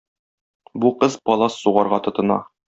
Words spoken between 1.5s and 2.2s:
сугарга